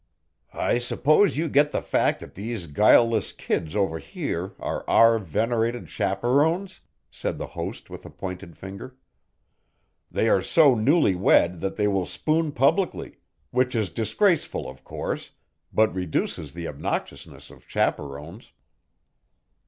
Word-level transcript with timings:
"I 0.55 0.79
suppose 0.79 1.37
you 1.37 1.47
get 1.47 1.71
the 1.71 1.81
fact 1.83 2.21
that 2.21 2.33
these 2.33 2.65
guileless 2.65 3.31
kids 3.31 3.75
over 3.75 3.99
here 3.99 4.53
are 4.59 4.83
our 4.89 5.19
venerated 5.19 5.89
chaperons?" 5.91 6.79
said 7.11 7.37
the 7.37 7.45
host 7.53 7.91
with 7.91 8.03
a 8.03 8.09
pointed 8.09 8.57
finger. 8.57 8.95
"They 10.09 10.27
are 10.27 10.41
so 10.41 10.73
newly 10.73 11.13
wed 11.13 11.59
that 11.61 11.75
they 11.75 11.83
still 11.85 12.07
spoon 12.07 12.51
publicly 12.51 13.19
which 13.51 13.75
is 13.75 13.91
disgraceful, 13.91 14.67
of 14.67 14.83
course, 14.83 15.33
but 15.71 15.93
reduces 15.93 16.53
the 16.53 16.65
obnoxiousness 16.67 17.51
of 17.51 17.69
chaperons." 17.69 18.53